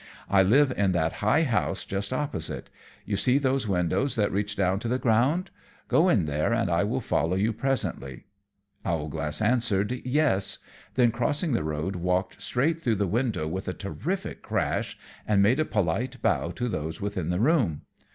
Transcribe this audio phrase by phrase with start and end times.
[0.31, 2.71] I live in that high house just opposite.
[3.05, 5.51] You see those windows that reach down to the ground.
[5.89, 8.23] Go in there, and I will follow you presently."
[8.83, 10.57] Owlglass answered, "Yes."
[10.95, 15.59] Then crossing the road walked straight through the window, with a terrific crash, and made
[15.59, 17.81] a polite bow to those within the room.